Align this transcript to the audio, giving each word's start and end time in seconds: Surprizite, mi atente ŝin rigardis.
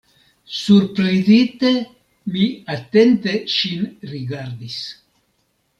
Surprizite, 0.59 1.71
mi 2.37 2.49
atente 2.77 3.37
ŝin 3.59 3.87
rigardis. 4.15 4.81